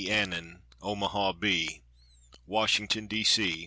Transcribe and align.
ANNIN, 0.09 0.57
Omaha 0.81 1.33
Bee. 1.33 1.83
WASHINGTON, 2.47 3.05
D. 3.05 3.23
C. 3.23 3.59